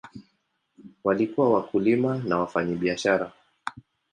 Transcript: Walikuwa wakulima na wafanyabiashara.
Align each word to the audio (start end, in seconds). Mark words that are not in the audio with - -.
Walikuwa 1.03 1.49
wakulima 1.53 2.17
na 2.17 2.39
wafanyabiashara. 2.39 3.31